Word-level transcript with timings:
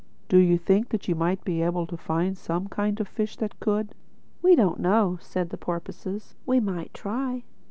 "Do 0.29 0.39
you 0.39 0.57
think 0.57 0.89
that 0.89 1.07
you 1.07 1.13
might 1.13 1.43
be 1.43 1.61
able 1.61 1.85
to 1.85 1.95
find 1.95 2.29
me 2.31 2.35
some 2.35 2.67
kind 2.69 2.99
of 2.99 3.05
a 3.05 3.09
fish 3.11 3.35
that 3.37 3.59
could?" 3.59 3.93
"We 4.41 4.55
don't 4.55 4.79
know," 4.79 5.19
said 5.21 5.51
the 5.51 5.57
porpoises. 5.57 6.33
"We 6.43 6.59
might 6.59 6.91
try." 6.91 7.43